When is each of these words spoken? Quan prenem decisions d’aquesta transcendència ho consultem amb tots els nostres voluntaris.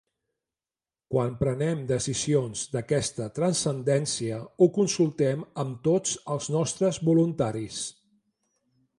Quan 1.15 1.33
prenem 1.41 1.81
decisions 1.89 2.63
d’aquesta 2.75 3.27
transcendència 3.35 4.39
ho 4.65 4.69
consultem 4.77 5.43
amb 5.65 5.77
tots 5.89 6.15
els 6.37 6.49
nostres 6.55 6.99
voluntaris. 7.11 7.83